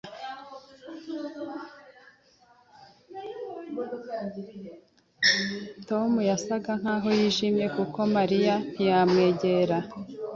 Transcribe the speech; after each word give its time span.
Tom 5.89 6.11
yasaga 6.29 6.71
nkaho 6.81 7.07
yijimye, 7.19 7.65
nuko 7.73 7.99
Mariya 8.15 8.55
ntiyamwegera. 8.71 9.77